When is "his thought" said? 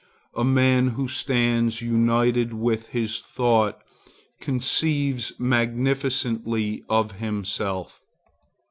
2.87-3.83